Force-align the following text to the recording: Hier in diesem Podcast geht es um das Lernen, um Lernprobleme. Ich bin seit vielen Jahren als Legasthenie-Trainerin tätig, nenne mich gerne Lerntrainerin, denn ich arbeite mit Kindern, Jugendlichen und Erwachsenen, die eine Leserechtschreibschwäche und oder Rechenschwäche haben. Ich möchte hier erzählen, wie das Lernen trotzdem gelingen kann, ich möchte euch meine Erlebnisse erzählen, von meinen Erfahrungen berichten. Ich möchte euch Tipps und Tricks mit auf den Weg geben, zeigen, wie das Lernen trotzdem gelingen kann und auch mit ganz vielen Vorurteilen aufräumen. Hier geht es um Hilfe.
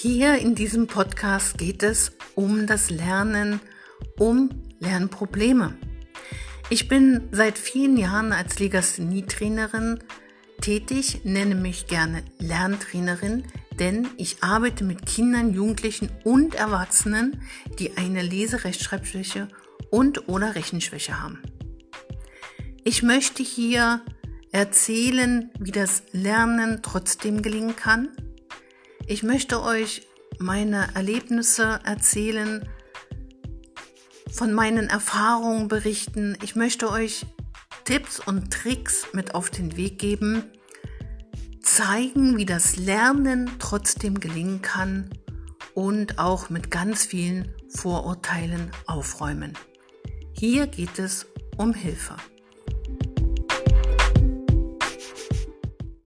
Hier 0.00 0.36
in 0.36 0.54
diesem 0.54 0.86
Podcast 0.86 1.58
geht 1.58 1.82
es 1.82 2.12
um 2.36 2.68
das 2.68 2.88
Lernen, 2.88 3.58
um 4.16 4.48
Lernprobleme. 4.78 5.76
Ich 6.70 6.86
bin 6.86 7.28
seit 7.32 7.58
vielen 7.58 7.96
Jahren 7.96 8.32
als 8.32 8.60
Legasthenie-Trainerin 8.60 9.98
tätig, 10.60 11.22
nenne 11.24 11.56
mich 11.56 11.88
gerne 11.88 12.22
Lerntrainerin, 12.38 13.42
denn 13.80 14.06
ich 14.18 14.40
arbeite 14.40 14.84
mit 14.84 15.04
Kindern, 15.04 15.52
Jugendlichen 15.52 16.10
und 16.22 16.54
Erwachsenen, 16.54 17.42
die 17.80 17.96
eine 17.96 18.22
Leserechtschreibschwäche 18.22 19.48
und 19.90 20.28
oder 20.28 20.54
Rechenschwäche 20.54 21.20
haben. 21.20 21.42
Ich 22.84 23.02
möchte 23.02 23.42
hier 23.42 24.02
erzählen, 24.52 25.50
wie 25.58 25.72
das 25.72 26.04
Lernen 26.12 26.82
trotzdem 26.84 27.42
gelingen 27.42 27.74
kann, 27.74 28.10
ich 29.08 29.22
möchte 29.22 29.62
euch 29.62 30.06
meine 30.38 30.94
Erlebnisse 30.94 31.80
erzählen, 31.84 32.68
von 34.30 34.52
meinen 34.52 34.88
Erfahrungen 34.88 35.68
berichten. 35.68 36.36
Ich 36.42 36.54
möchte 36.54 36.90
euch 36.90 37.24
Tipps 37.84 38.20
und 38.20 38.52
Tricks 38.52 39.06
mit 39.14 39.34
auf 39.34 39.48
den 39.48 39.76
Weg 39.76 39.98
geben, 39.98 40.44
zeigen, 41.62 42.36
wie 42.36 42.44
das 42.44 42.76
Lernen 42.76 43.50
trotzdem 43.58 44.20
gelingen 44.20 44.60
kann 44.60 45.08
und 45.74 46.18
auch 46.18 46.50
mit 46.50 46.70
ganz 46.70 47.06
vielen 47.06 47.54
Vorurteilen 47.70 48.70
aufräumen. 48.86 49.54
Hier 50.32 50.66
geht 50.66 50.98
es 50.98 51.26
um 51.56 51.72
Hilfe. 51.72 52.14